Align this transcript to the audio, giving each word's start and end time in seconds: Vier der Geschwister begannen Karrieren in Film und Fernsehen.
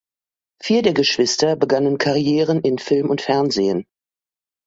Vier 0.59 0.81
der 0.81 0.95
Geschwister 0.95 1.55
begannen 1.55 1.99
Karrieren 1.99 2.61
in 2.61 2.79
Film 2.79 3.11
und 3.11 3.21
Fernsehen. 3.21 3.85